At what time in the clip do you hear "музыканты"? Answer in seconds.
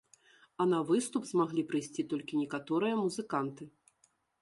3.07-3.73